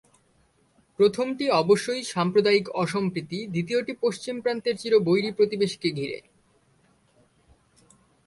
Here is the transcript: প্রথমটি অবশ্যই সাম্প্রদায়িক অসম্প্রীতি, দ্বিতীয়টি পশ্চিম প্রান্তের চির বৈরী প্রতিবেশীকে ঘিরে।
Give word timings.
প্রথমটি 0.99 1.45
অবশ্যই 1.61 2.01
সাম্প্রদায়িক 2.03 2.65
অসম্প্রীতি, 2.75 3.39
দ্বিতীয়টি 3.47 3.93
পশ্চিম 4.01 4.35
প্রান্তের 4.41 4.75
চির 4.77 4.93
বৈরী 4.99 5.29
প্রতিবেশীকে 5.31 5.89
ঘিরে। 5.91 6.19